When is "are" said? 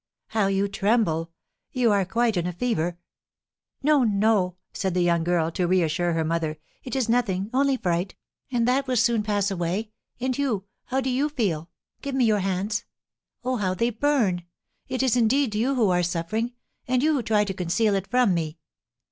1.91-2.05, 15.91-16.01